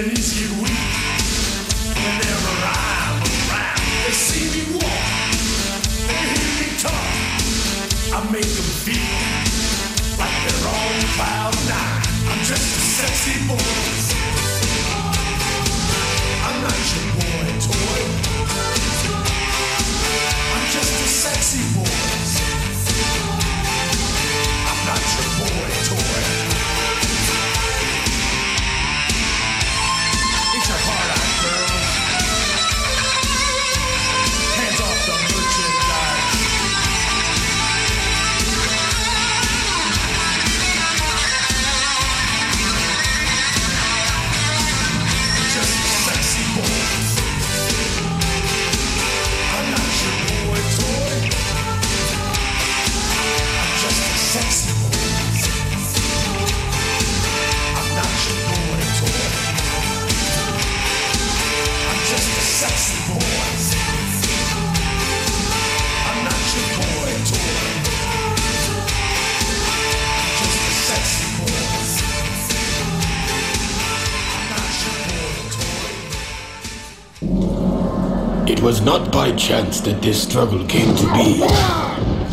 [0.00, 0.69] Denise
[79.40, 81.38] chance that this struggle came to be.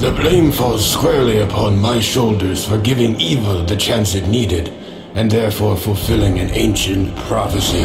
[0.02, 4.68] The blame falls squarely upon my shoulders for giving evil the chance it needed,
[5.16, 7.82] and therefore fulfilling an ancient prophecy.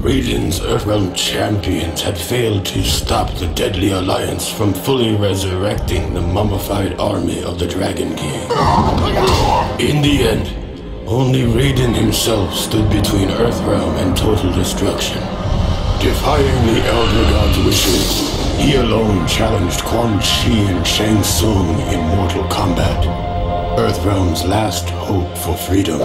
[0.00, 6.98] Raiden's Earthrealm champions had failed to stop the Deadly Alliance from fully resurrecting the mummified
[6.98, 8.40] army of the Dragon King.
[9.78, 10.48] In the end,
[11.06, 15.35] only Raiden himself stood between Earthrealm and total destruction.
[16.00, 22.46] Defying the Elder God's wishes, he alone challenged Quan Chi and Shang Tsung in mortal
[22.48, 23.04] combat.
[23.78, 26.00] Earthrealm's last hope for freedom.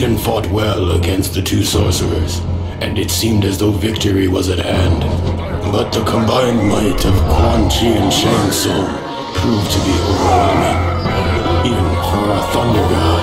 [0.00, 2.38] Raiden fought well against the two sorcerers,
[2.80, 5.02] and it seemed as though victory was at hand.
[5.70, 8.86] But the combined might of Quan Chi and Shang Tsung
[9.34, 10.78] proved to be overwhelming,
[11.66, 13.22] even for a Thunder God.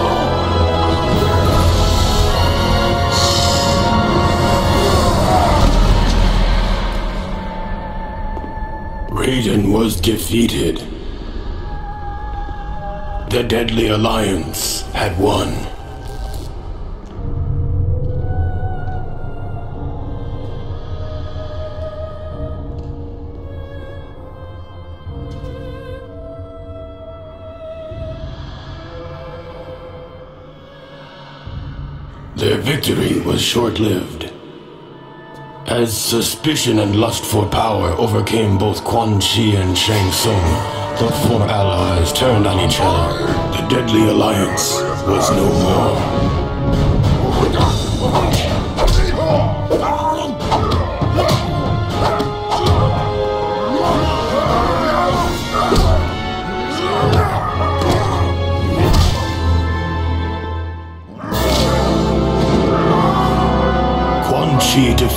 [9.10, 10.78] Raiden was defeated.
[13.32, 15.67] The Deadly Alliance had won.
[32.38, 34.32] Their victory was short lived.
[35.66, 40.48] As suspicion and lust for power overcame both Quan Chi and Shang Tsung,
[41.00, 43.26] the four allies turned on each other.
[43.58, 44.76] The deadly alliance
[45.08, 46.37] was no more.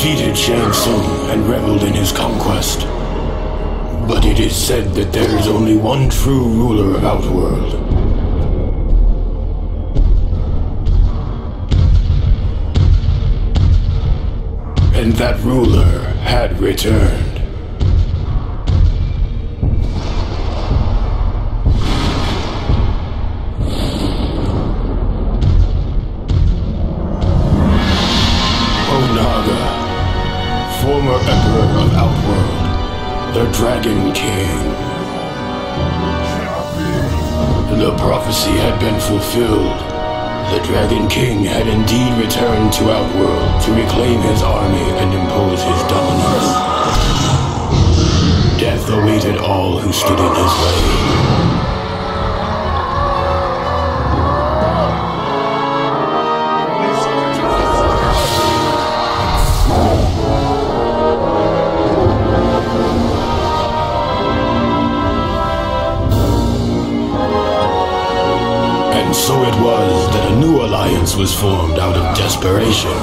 [0.00, 2.86] Defeated Shang Tsung and reveled in his conquest.
[4.08, 7.74] But it is said that there is only one true ruler of Outworld.
[14.94, 17.29] And that ruler had returned.
[42.80, 46.70] Returned to Outworld to reclaim his army and impose his dominance.
[48.58, 51.20] Death awaited all who stood in his way.
[68.92, 71.78] And so it was that a new alliance was formed
[72.14, 72.96] desperation.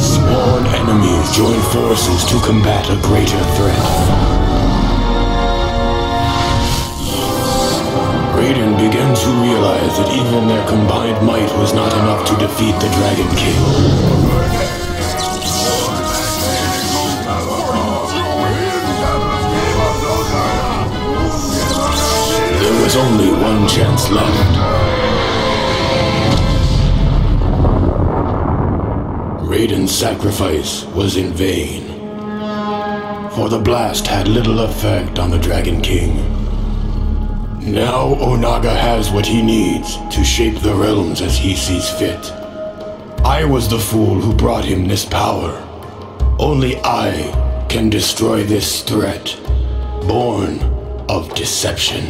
[0.00, 3.86] Sworn enemies join forces to combat a greater threat.
[8.34, 12.88] Raiden began to realize that even their combined might was not enough to defeat the
[12.96, 14.87] Dragon King.
[22.88, 24.56] Was only one chance left.
[29.46, 31.86] Raiden's sacrifice was in vain.
[33.32, 36.16] For the blast had little effect on the Dragon King.
[37.60, 42.32] Now Onaga has what he needs to shape the realms as he sees fit.
[43.22, 45.52] I was the fool who brought him this power.
[46.38, 49.38] Only I can destroy this threat,
[50.06, 50.60] born
[51.10, 52.06] of deception.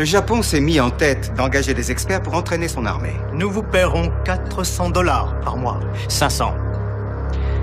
[0.00, 3.12] Le Japon s'est mis en tête d'engager des experts pour entraîner son armée.
[3.34, 5.78] Nous vous paierons 400 dollars par mois.
[6.08, 6.54] 500.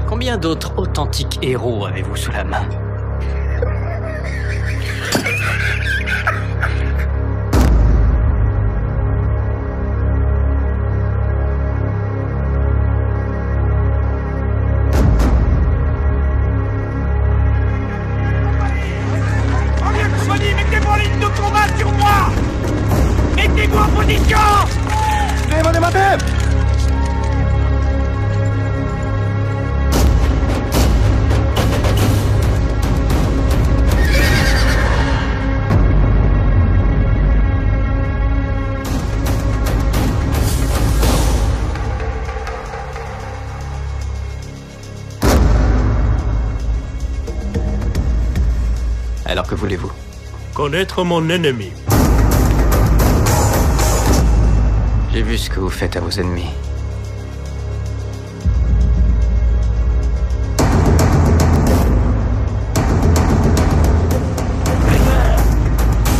[0.07, 2.69] Combien d'autres authentiques héros avez-vous sous la main?
[50.69, 51.71] Connaître mon ennemi.
[55.13, 56.49] J'ai vu ce que vous faites à vos ennemis.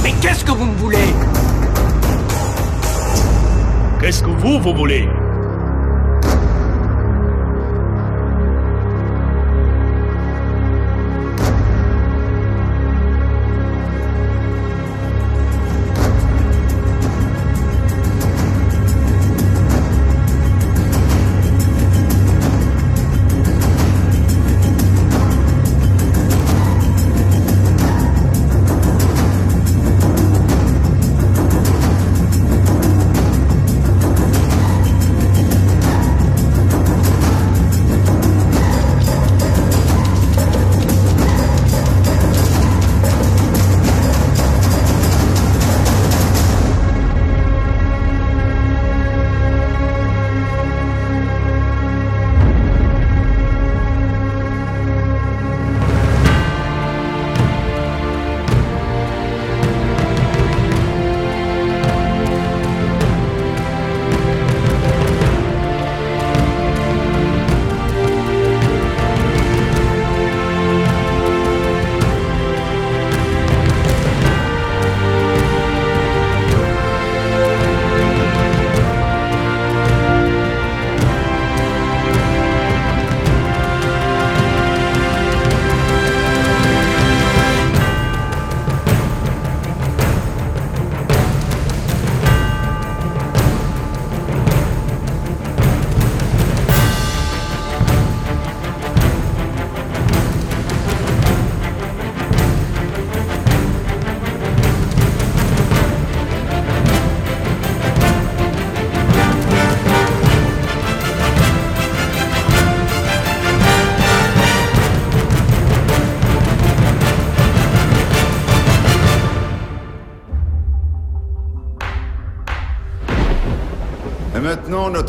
[0.01, 0.97] Mais qu'est-ce que vous me voulez?
[3.99, 5.09] Qu'est-ce que vous, vous voulez?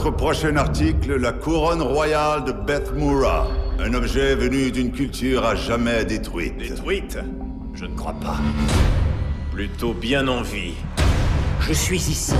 [0.08, 3.46] Notre prochain article, la couronne royale de Beth Mura.
[3.78, 6.56] Un objet venu d'une culture à jamais détruite.
[6.56, 7.18] Détruite
[7.74, 8.38] Je ne crois pas.
[9.52, 10.72] Plutôt bien en vie.
[11.60, 12.32] Je suis ici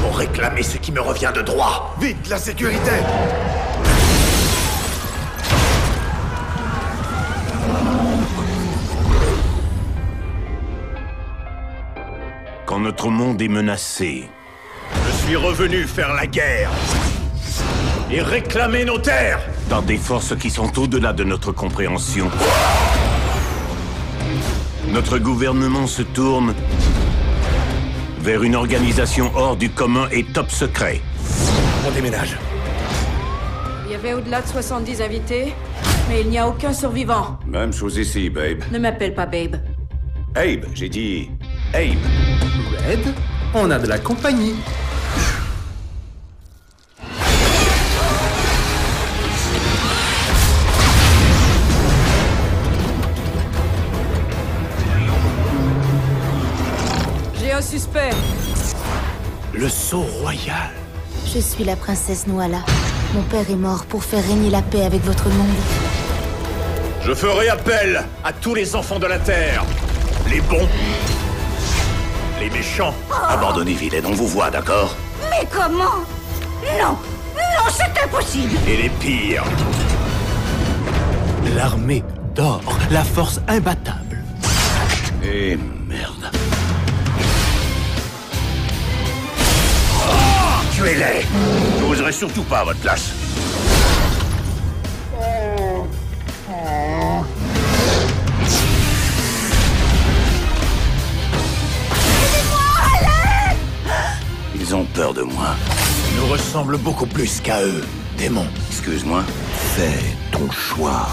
[0.00, 1.94] pour réclamer ce qui me revient de droit.
[2.00, 2.90] Vite, la sécurité
[12.64, 14.30] Quand notre monde est menacé,
[15.28, 16.70] suis revenu faire la guerre
[18.10, 22.30] et réclamer nos terres dans des forces qui sont au-delà de notre compréhension.
[24.90, 26.54] Notre gouvernement se tourne
[28.20, 31.02] vers une organisation hors du commun et top secret.
[31.86, 32.38] On déménage.
[33.84, 35.52] Il y avait au-delà de 70 invités.
[36.08, 37.38] Mais il n'y a aucun survivant.
[37.46, 38.62] Même chose ici, babe.
[38.72, 39.56] Ne m'appelle pas Babe.
[40.34, 41.28] Abe, j'ai dit
[41.74, 41.98] Abe.
[42.88, 43.14] Red,
[43.52, 44.54] on a de la compagnie.
[57.40, 58.10] J'ai un suspect.
[59.54, 60.70] Le sceau royal.
[61.34, 62.60] Je suis la princesse Noala.
[63.14, 65.48] Mon père est mort pour faire régner la paix avec votre monde.
[67.02, 69.64] Je ferai appel à tous les enfants de la Terre.
[70.28, 70.68] Les bons.
[72.38, 72.94] Les méchants.
[73.28, 74.94] Abandonnez Vilaine, on vous voit, d'accord?
[75.38, 76.04] Mais comment
[76.80, 76.96] Non
[77.36, 79.44] Non, c'est impossible Et les pires.
[81.54, 82.02] L'armée
[82.34, 82.62] d'or.
[82.90, 84.24] La force imbattable.
[85.22, 86.30] Et merde.
[90.74, 91.26] Tuez-les
[91.78, 93.12] Je n'oserais surtout pas à votre place.
[104.98, 105.54] Peur de moi.
[106.16, 107.84] Nous ressemble beaucoup plus qu'à eux,
[108.16, 108.48] démons.
[108.68, 109.22] Excuse-moi.
[109.76, 111.06] Fais ton choix.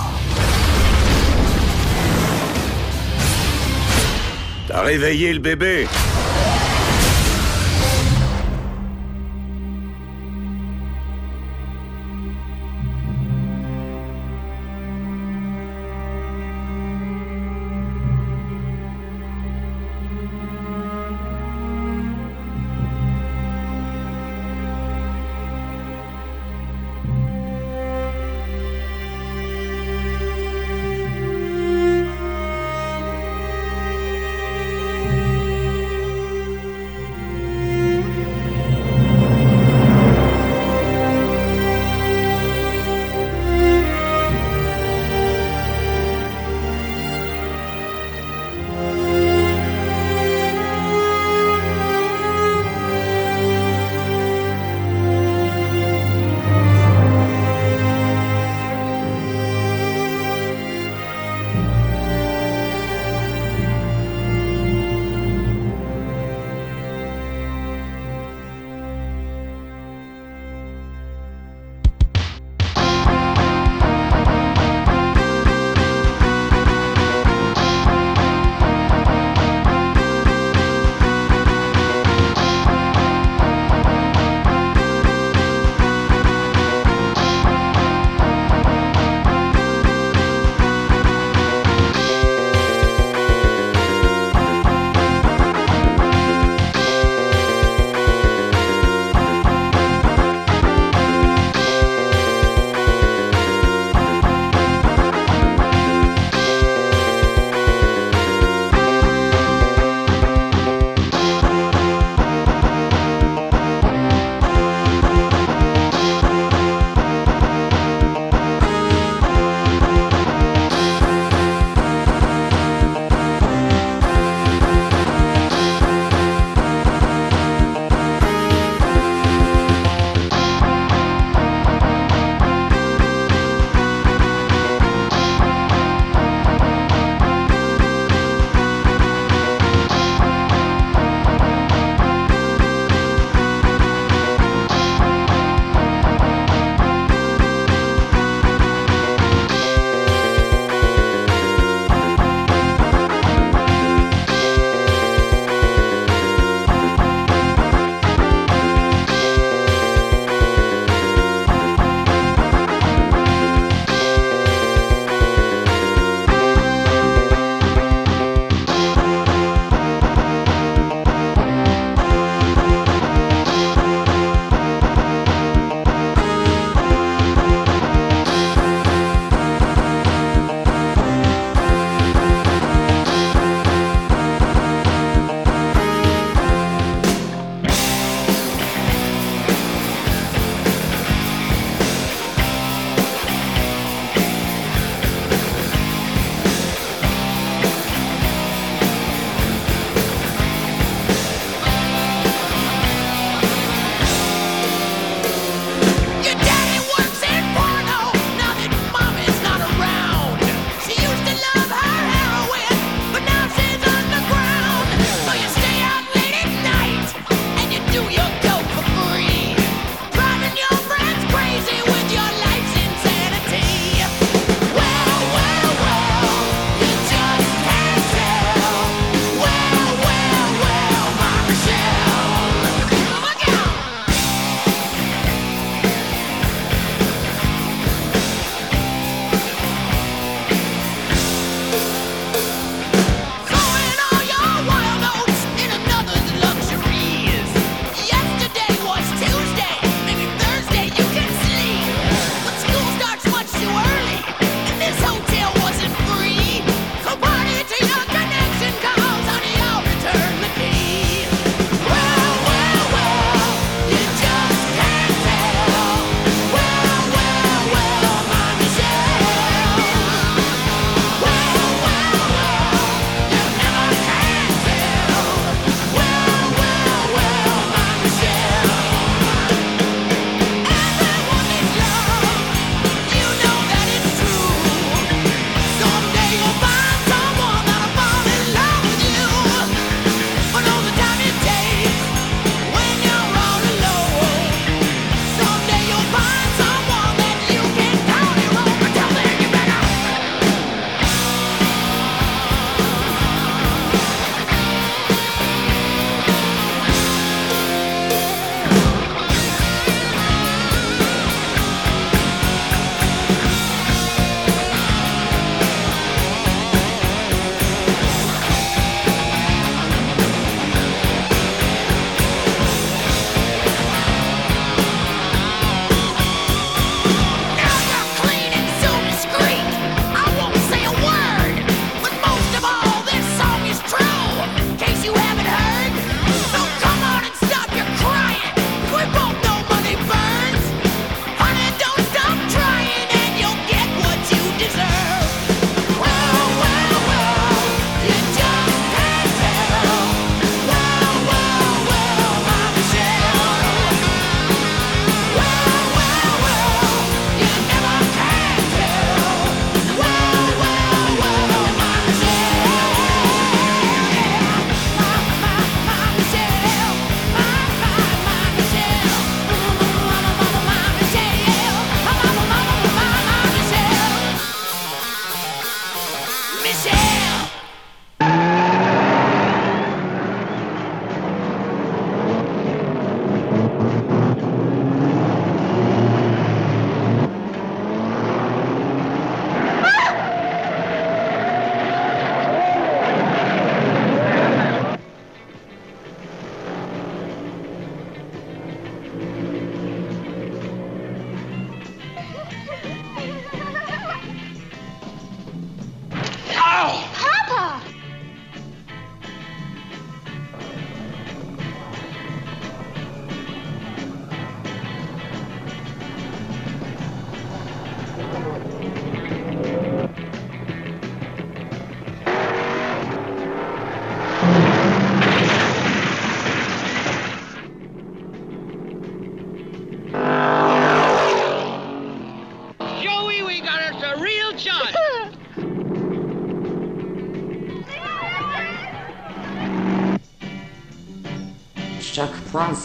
[4.68, 5.88] T'as réveillé le bébé?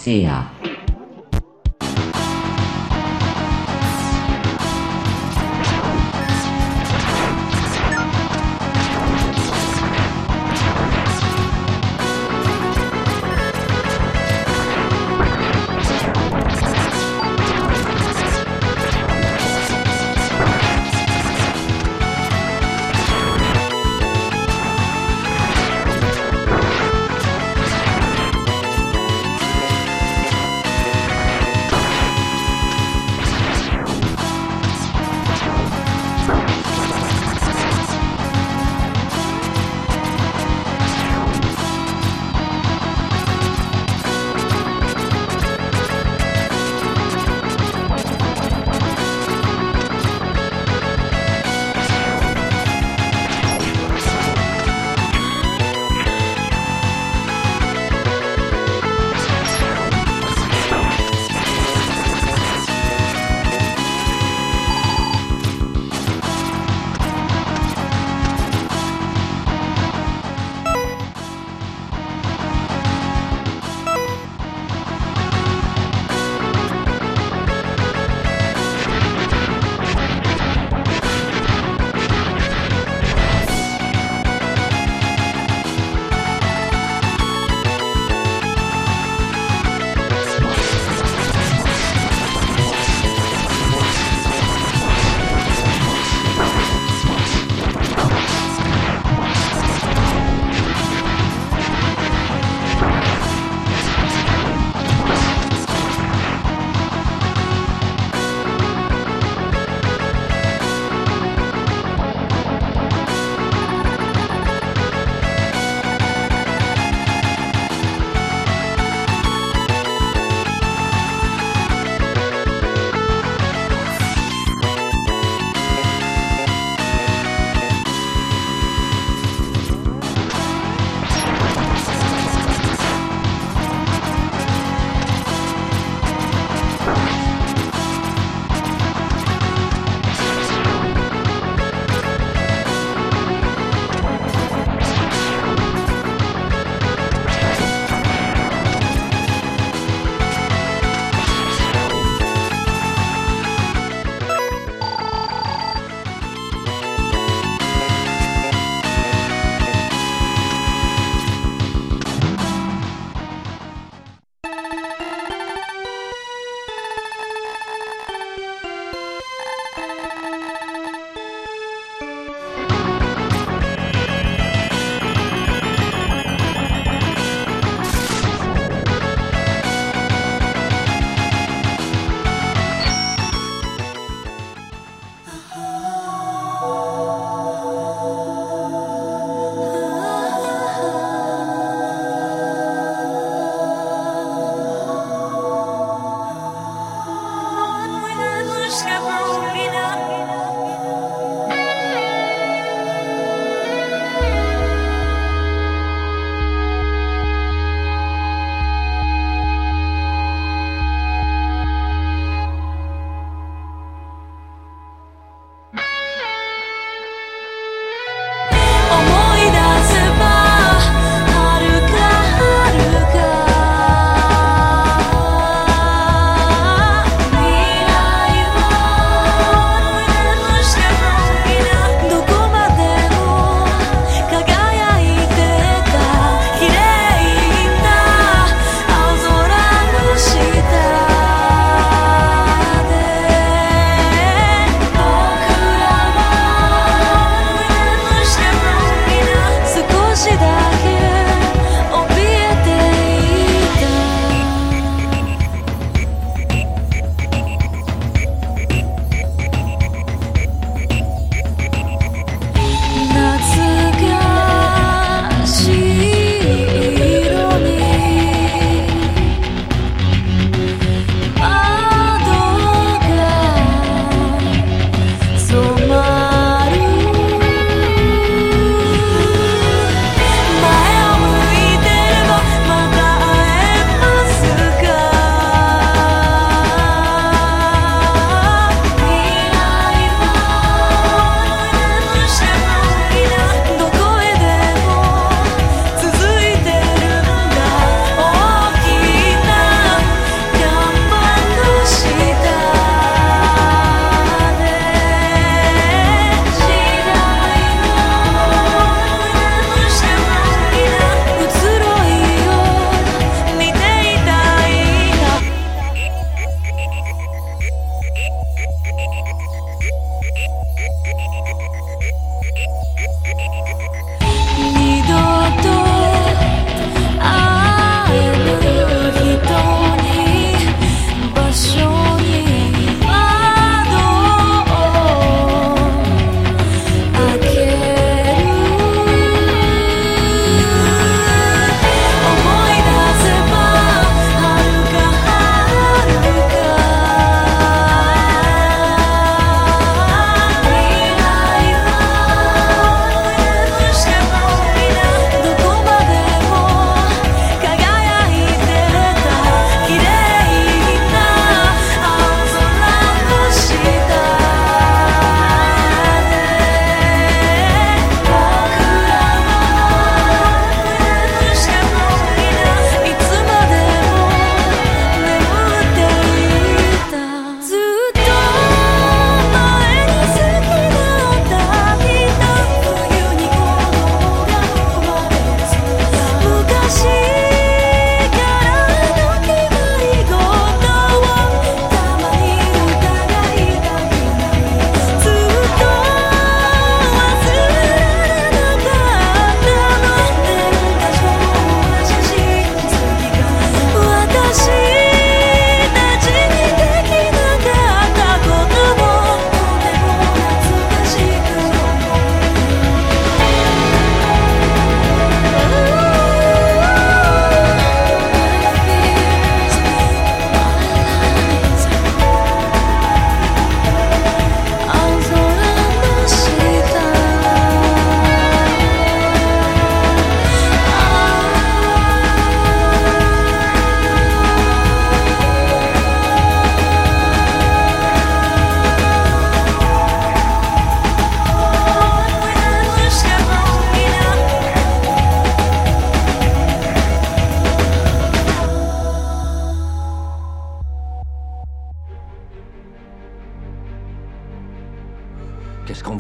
[0.03, 0.50] 是啊。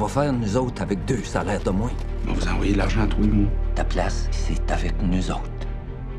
[0.08, 1.92] Faire, nous autres, avec deux salaires de moins?
[2.26, 3.50] On va vous envoyer de l'argent à tous les mois.
[3.74, 5.42] Ta place, c'est avec nous autres.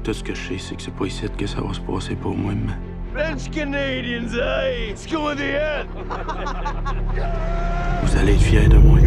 [0.04, 2.16] Tout ce que je sais, c'est que c'est pas ici que ça va se passer
[2.16, 2.74] pour moi, mais...
[3.14, 4.90] French Canadians, hey!
[4.92, 5.88] Let's go in the end!
[8.04, 9.00] Vous allez être fiers de moi.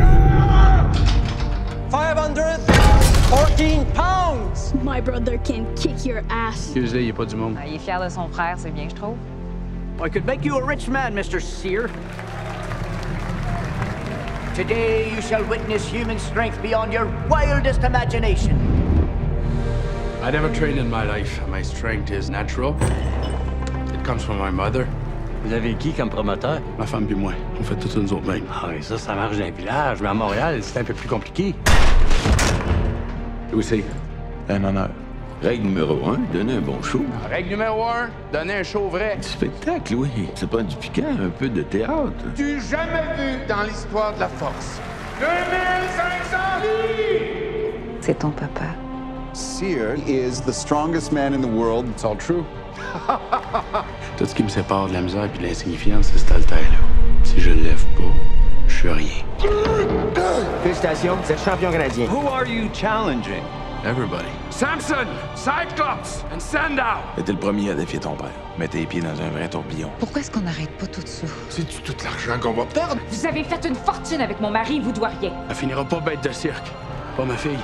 [1.91, 4.75] 514 pounds!
[4.85, 6.67] My brother can kick your ass.
[6.67, 7.57] Excusez, il est pas du monde.
[7.67, 9.17] Il est fier de son frère, c'est bien, je trouve.
[10.05, 11.41] I could make you a rich man, Mr.
[11.41, 11.89] Sear.
[14.55, 18.57] Today you shall witness human strength beyond your wildest imagination.
[20.23, 21.41] I never trained in my life.
[21.49, 22.77] My strength is natural.
[23.93, 24.87] It comes from my mother.
[25.45, 26.61] Vous avez qui comme promoteur?
[26.79, 27.33] Ma femme puis moi.
[27.59, 28.47] On fait tout nous autres mêmes.
[28.49, 31.09] Ah, mais ça, ça marche dans un village, mais à Montréal, c'est un peu plus
[31.09, 31.53] compliqué.
[33.53, 33.85] Louis C.
[34.49, 34.91] Un honneur.
[35.45, 37.03] Règle numéro un, donner un bon show.
[37.29, 39.19] Règle numéro un, donner un show vrai.
[39.21, 40.09] Du spectacle, oui.
[40.35, 42.25] C'est pas du piquant, un peu de théâtre.
[42.35, 44.81] Du jamais vu dans l'histoire de la force.
[45.21, 47.75] 2500 livres!
[48.01, 48.75] C'est ton papa.
[49.35, 51.87] Sear is the strongest man in the world.
[51.91, 52.45] It's all true.
[54.17, 56.79] Tout ce qui me sépare de la misère et de l'insignifiance, c'est cet alter-là.
[57.23, 58.15] Si je le lève pas,
[58.67, 59.25] je suis rien.
[60.63, 62.07] Félicitations, vous êtes champion canadien.
[62.07, 63.43] Who are you challenging?
[63.85, 64.31] Everybody.
[64.49, 67.03] Samson, Cyclops, and Sandow.
[67.23, 68.31] T'es le premier à défier ton père.
[68.57, 69.91] Mets tes pieds dans un vrai tourbillon.
[69.99, 71.29] Pourquoi est-ce qu'on n'arrête pas tout de suite?
[71.51, 72.97] C'est-tu tout l'argent qu'on va perdre?
[73.11, 75.33] Vous avez fait une fortune avec mon mari, vous doit rien.
[75.51, 76.67] Elle finira pas bête de cirque.
[77.15, 77.59] Pas ma fille.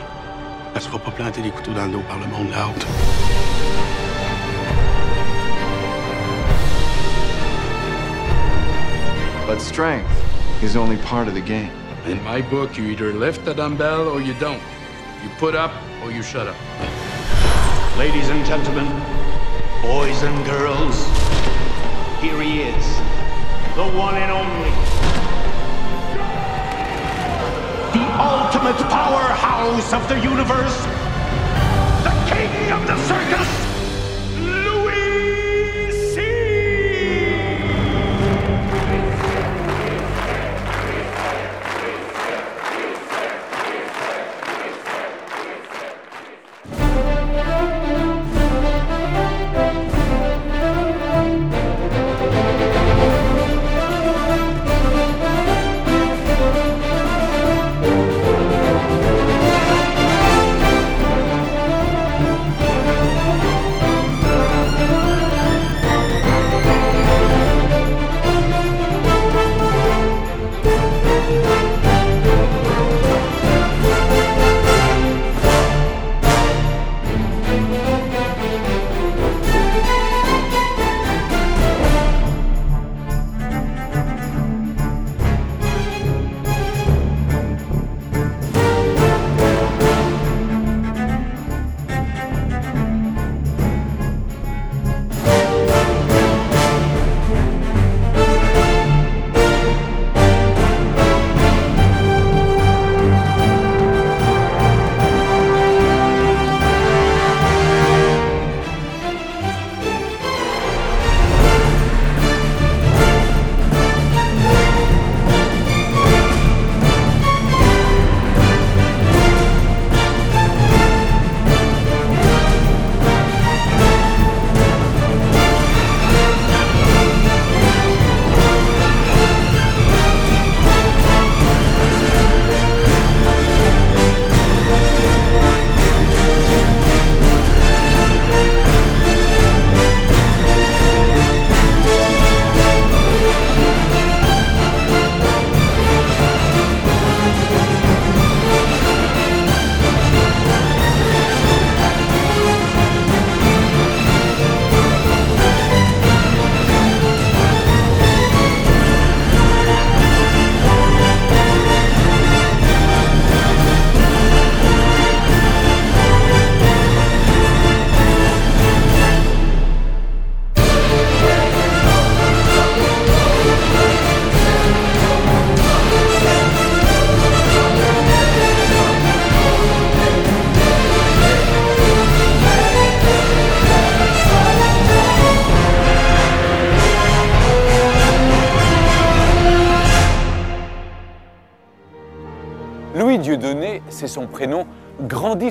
[0.75, 2.67] Elle se fera pas planter des couteaux dans le dos par le monde là.
[9.49, 10.05] But strength
[10.63, 11.71] is only part of the game.
[12.07, 14.61] In my book, you either lift the dumbbell or you don't.
[15.23, 16.57] You put up or you shut up.
[17.99, 18.87] Ladies and gentlemen,
[19.83, 21.05] boys and girls,
[22.23, 22.87] here he is,
[23.77, 24.71] the one and only.
[27.93, 30.77] The ultimate powerhouse of the universe,
[32.03, 33.70] the king of the circus,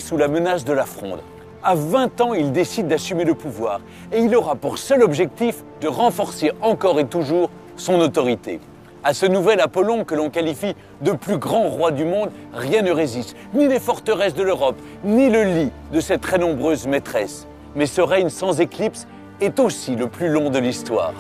[0.10, 1.20] sous la menace de la fronde.
[1.62, 3.80] À 20 ans, il décide d'assumer le pouvoir
[4.12, 8.60] et il aura pour seul objectif de renforcer encore et toujours son autorité.
[9.04, 12.92] À ce nouvel Apollon que l'on qualifie de plus grand roi du monde, rien ne
[12.92, 17.48] résiste, ni les forteresses de l'Europe, ni le lit de ses très nombreuses maîtresses.
[17.76, 19.06] Mais ce règne sans éclipse
[19.42, 21.14] est aussi le plus long de l'histoire.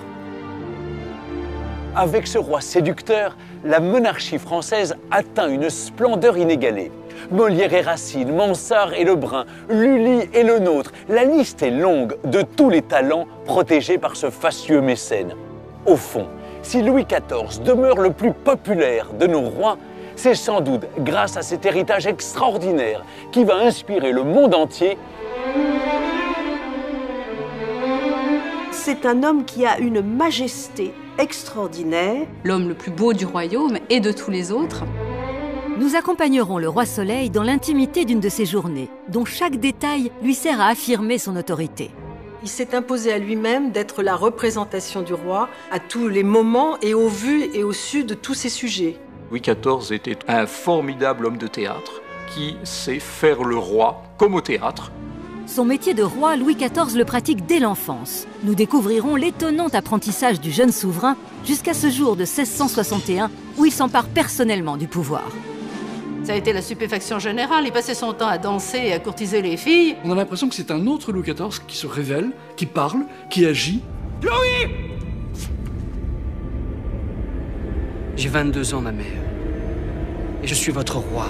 [1.96, 3.36] Avec ce roi séducteur,
[3.66, 6.92] la monarchie française atteint une splendeur inégalée.
[7.32, 12.42] Molière et Racine, Mansart et Lebrun, Lully et le nôtre, la liste est longue de
[12.44, 15.34] tous les talents protégés par ce fastueux mécène.
[15.86, 16.28] Au fond,
[16.62, 19.78] si Louis XIV demeure le plus populaire de nos rois,
[20.16, 24.98] c'est sans doute grâce à cet héritage extraordinaire qui va inspirer le monde entier
[28.72, 32.26] C'est un homme qui a une majesté extraordinaire.
[32.43, 34.86] L'homme le plus beau du royaume et de tous les autres.
[35.78, 40.34] Nous accompagnerons le roi Soleil dans l'intimité d'une de ses journées, dont chaque détail lui
[40.34, 41.91] sert à affirmer son autorité.
[42.41, 46.93] Il s'est imposé à lui-même d'être la représentation du roi à tous les moments et
[46.93, 48.97] au vu et au su de tous ses sujets.
[49.30, 52.01] Louis XIV était un formidable homme de théâtre
[52.34, 54.91] qui sait faire le roi comme au théâtre.
[55.50, 58.28] Son métier de roi, Louis XIV le pratique dès l'enfance.
[58.43, 64.06] Nous découvrirons l'étonnant apprentissage du jeune souverain jusqu'à ce jour de 1661 où il s'empare
[64.10, 65.28] personnellement du pouvoir.
[66.24, 67.64] Ça a été la stupéfaction générale.
[67.66, 69.95] Il passait son temps à danser et à courtiser les filles.
[70.04, 73.47] On a l'impression que c'est un autre Louis XIV qui se révèle, qui parle, qui
[73.47, 73.82] agit.
[74.22, 74.72] Louis
[78.16, 79.08] J'ai 22 ans, ma mère.
[80.43, 81.26] Et je suis votre roi.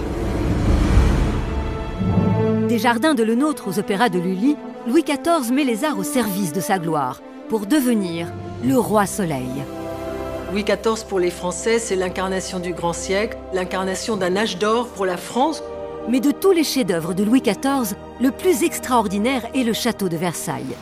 [2.70, 4.56] Des jardins de Le Nôtre aux opéras de Lully,
[4.88, 8.32] Louis XIV met les arts au service de sa gloire pour devenir
[8.64, 9.50] le roi soleil.
[10.52, 15.08] Louis XIV pour les Français, c'est l'incarnation du grand siècle, l'incarnation d'un âge d'or pour
[15.08, 15.64] la France.
[16.10, 20.18] Mais de tous les chefs-d'œuvre de Louis XIV, le plus extraordinaire est le château de
[20.18, 20.76] Versailles.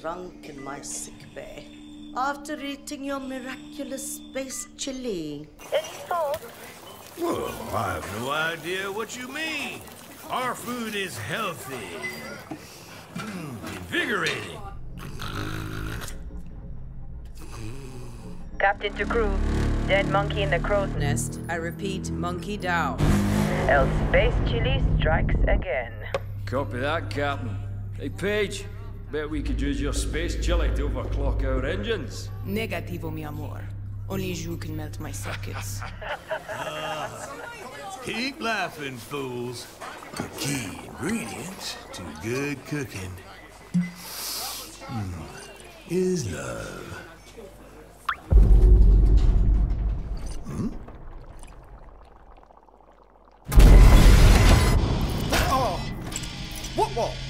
[0.00, 1.66] Drunk in my sick bay
[2.16, 5.48] after eating your miraculous space chili.
[5.72, 6.44] Any thoughts?
[7.18, 9.80] Well, I have no idea what you mean.
[10.30, 11.88] Our food is healthy,
[13.14, 14.60] mm, invigorating.
[18.58, 19.30] Captain to crew.
[19.86, 21.40] Dead monkey in the crow's nest.
[21.48, 22.98] I repeat, monkey down.
[23.68, 25.92] El space chili strikes again.
[26.44, 27.56] Copy that, Captain.
[27.98, 28.64] Hey, Paige.
[29.10, 32.28] Bet we could use your space chili to overclock our engines.
[32.44, 33.60] Negativo, mi amor.
[34.08, 35.80] Only you can melt my sockets.
[38.04, 39.66] Keep laughing, fools.
[40.16, 43.12] The key ingredient to good cooking
[44.86, 45.48] mm,
[45.88, 47.02] is love.
[50.46, 50.68] Hmm?
[55.32, 55.80] Oh!
[56.74, 57.25] What, what?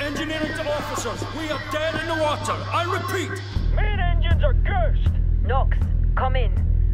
[0.00, 2.52] Engineering to officers, we are dead in the water.
[2.52, 3.30] I repeat.
[3.74, 5.12] Main engines are cursed.
[5.42, 5.76] Knox,
[6.16, 6.52] come in.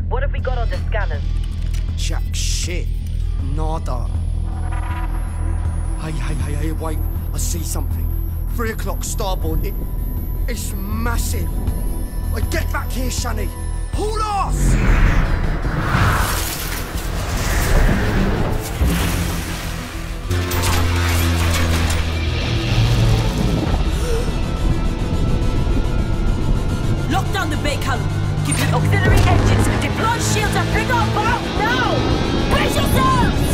[0.09, 1.23] What have we got on the scanners?
[1.97, 2.89] Jack shit.
[3.55, 4.09] Nada.
[6.01, 6.99] Hey, hey, hey, hey, wait.
[7.33, 8.07] I see something.
[8.57, 9.65] Three o'clock starboard.
[9.65, 9.75] It,
[10.49, 11.49] it's massive.
[12.35, 13.47] I get back here, Shani.
[13.93, 16.26] Hold off!
[27.47, 28.09] Down the bay column.
[28.45, 29.67] Give me auxiliary engines.
[29.81, 31.95] Deploy shields and bring our bomb now!
[32.51, 33.46] Brace yourselves!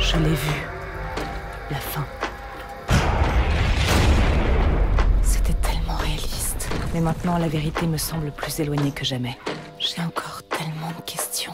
[0.00, 0.66] Je l'ai vu.
[1.70, 2.04] La fin.
[5.22, 6.68] C'était tellement réaliste.
[6.94, 9.36] Mais maintenant, la vérité me semble plus éloignée que jamais.
[9.78, 11.52] J'ai encore tellement de questions.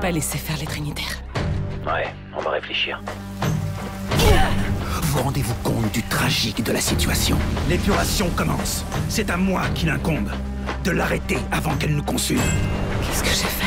[0.00, 1.22] Pas laisser faire les Trinitaires.
[1.86, 3.00] Ouais, on va réfléchir.
[5.02, 7.36] Vous rendez-vous compte du tragique de la situation?
[7.68, 8.84] L'épuration commence.
[9.08, 10.30] C'est à moi qu'il incombe
[10.84, 12.40] de l'arrêter avant qu'elle nous consume.
[13.02, 13.59] Qu'est-ce que j'ai fait?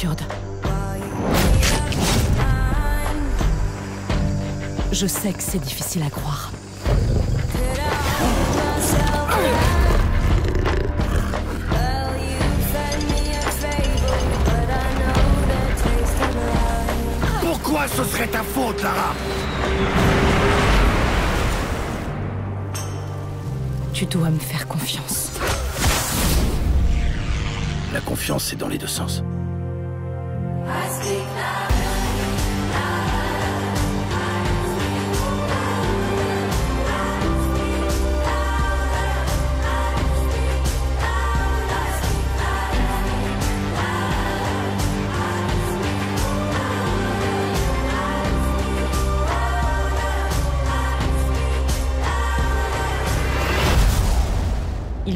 [0.00, 0.22] Absurde.
[4.92, 6.52] Je sais que c'est difficile à croire.
[17.42, 19.14] Pourquoi ce serait ta faute, Lara
[23.92, 25.32] Tu dois me faire confiance.
[27.92, 29.22] La confiance, c'est dans les deux sens.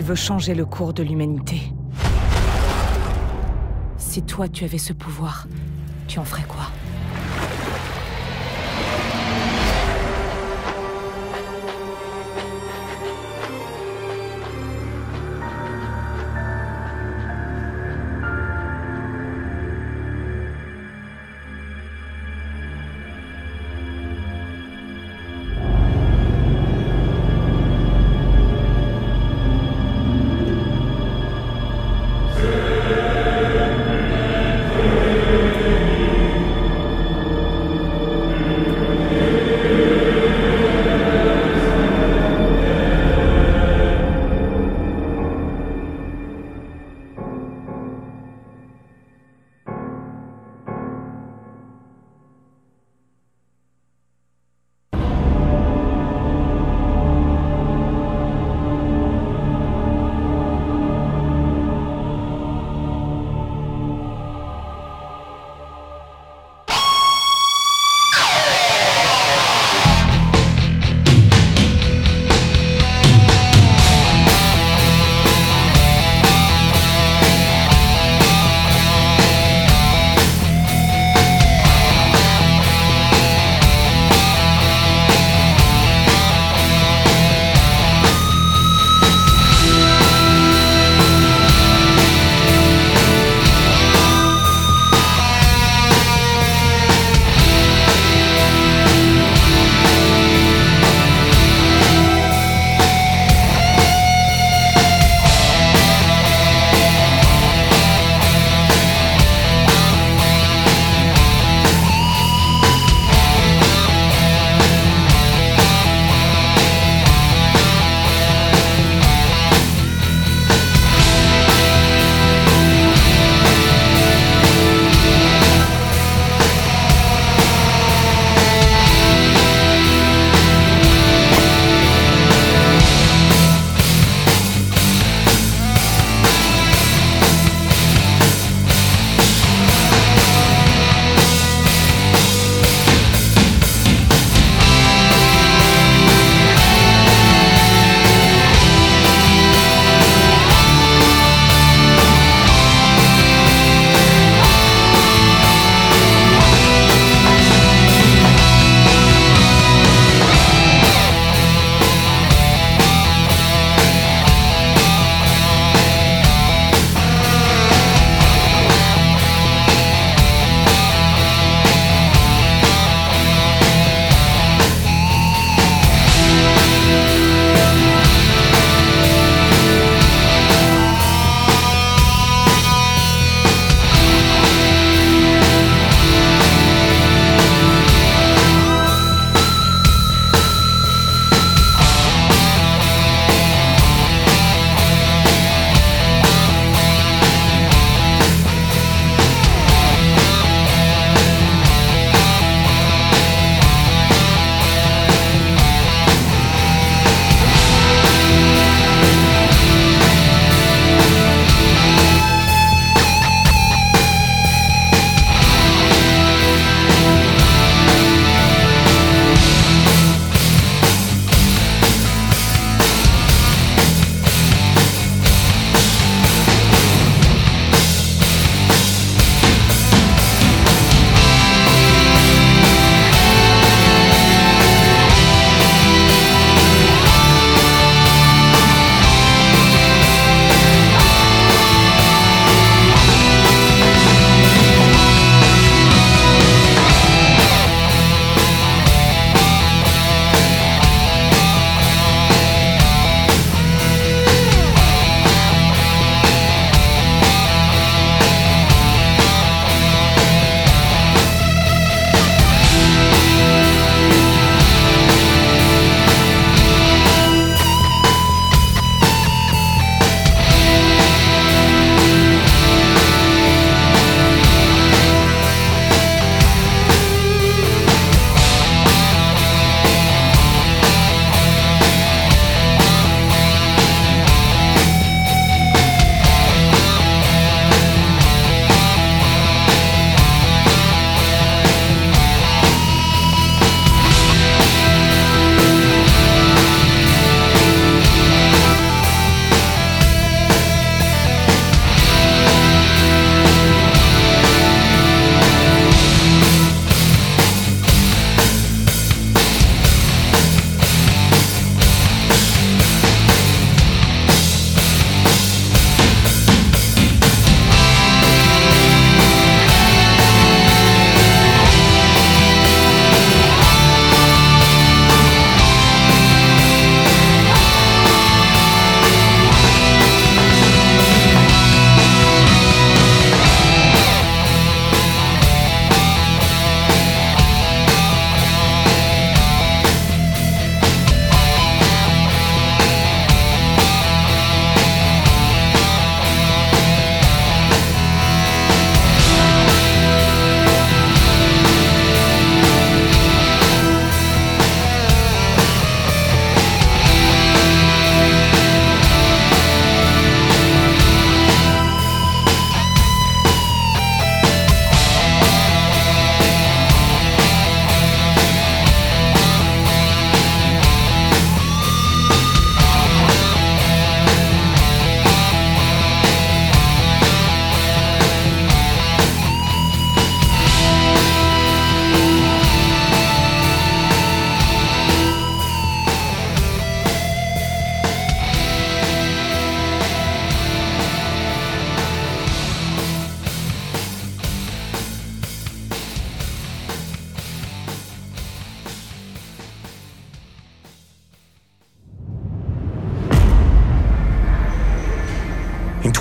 [0.04, 1.62] Veut changer le cours de l'humanité.
[3.96, 5.48] Si toi tu avais ce pouvoir,
[6.06, 6.66] tu en ferais quoi?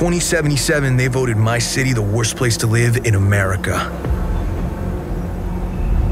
[0.03, 3.89] 2077, they voted my city the worst place to live in America.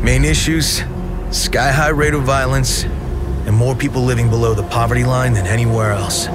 [0.02, 0.82] Main issues
[1.30, 5.92] sky high rate of violence, and more people living below the poverty line than anywhere
[5.92, 6.28] else.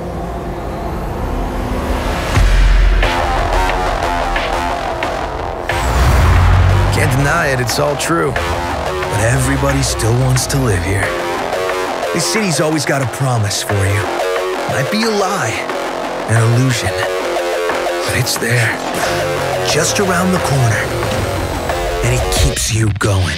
[6.92, 8.32] Can't deny it, it's all true.
[8.32, 11.08] But everybody still wants to live here.
[12.12, 14.02] This city's always got a promise for you.
[14.68, 15.56] Might be a lie,
[16.28, 17.15] an illusion,
[18.06, 18.70] but it's there,
[19.68, 20.82] just around the corner.
[22.04, 23.36] And it keeps you going.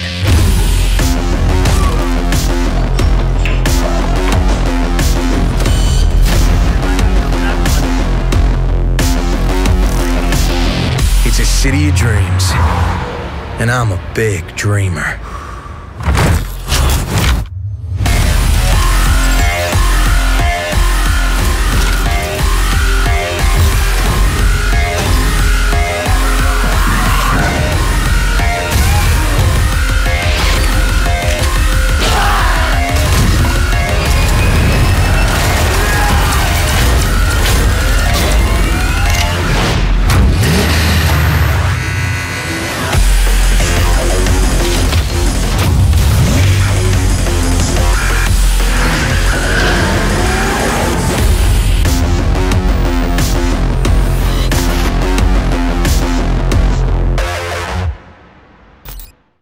[11.25, 12.51] It's a city of dreams,
[13.59, 15.19] and I'm a big dreamer.